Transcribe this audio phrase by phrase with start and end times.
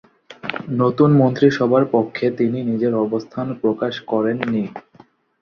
[0.75, 4.63] নতুন মন্ত্রিসভার পক্ষে তিনি নিজের অবস্থান প্রকাশ করেননি।